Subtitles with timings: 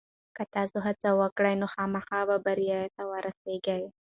[0.35, 3.81] که ته هڅه وکړې نو خامخا به بریا ته ورسېږې.